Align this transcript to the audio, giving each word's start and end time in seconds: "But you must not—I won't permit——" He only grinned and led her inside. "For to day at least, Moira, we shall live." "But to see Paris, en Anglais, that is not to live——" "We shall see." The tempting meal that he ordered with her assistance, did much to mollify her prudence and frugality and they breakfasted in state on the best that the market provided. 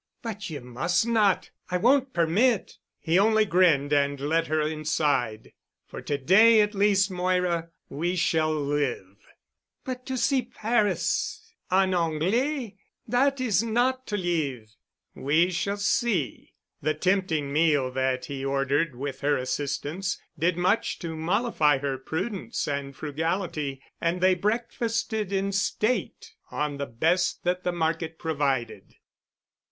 "But 0.23 0.49
you 0.49 0.61
must 0.61 1.05
not—I 1.05 1.77
won't 1.77 2.11
permit——" 2.11 2.79
He 2.99 3.19
only 3.19 3.45
grinned 3.45 3.93
and 3.93 4.19
led 4.19 4.47
her 4.47 4.61
inside. 4.63 5.53
"For 5.85 6.01
to 6.01 6.17
day 6.17 6.61
at 6.61 6.73
least, 6.73 7.11
Moira, 7.11 7.69
we 7.87 8.15
shall 8.15 8.51
live." 8.51 9.17
"But 9.85 10.07
to 10.07 10.17
see 10.17 10.41
Paris, 10.41 11.53
en 11.71 11.93
Anglais, 11.93 12.77
that 13.07 13.39
is 13.39 13.61
not 13.61 14.07
to 14.07 14.17
live——" 14.17 14.75
"We 15.13 15.51
shall 15.51 15.77
see." 15.77 16.53
The 16.81 16.95
tempting 16.95 17.53
meal 17.53 17.91
that 17.91 18.25
he 18.25 18.43
ordered 18.43 18.95
with 18.95 19.21
her 19.21 19.37
assistance, 19.37 20.19
did 20.35 20.57
much 20.57 20.97
to 20.97 21.15
mollify 21.15 21.77
her 21.77 21.99
prudence 21.99 22.67
and 22.67 22.95
frugality 22.95 23.83
and 24.01 24.19
they 24.19 24.33
breakfasted 24.33 25.31
in 25.31 25.51
state 25.51 26.33
on 26.49 26.77
the 26.77 26.87
best 26.87 27.43
that 27.43 27.63
the 27.63 27.71
market 27.71 28.17
provided. 28.17 28.95